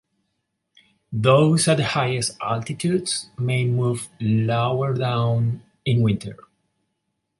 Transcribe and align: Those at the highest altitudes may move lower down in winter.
Those 1.13 1.67
at 1.67 1.77
the 1.77 1.83
highest 1.83 2.35
altitudes 2.41 3.29
may 3.37 3.65
move 3.65 4.07
lower 4.19 4.95
down 4.95 5.61
in 5.85 6.01
winter. 6.01 6.37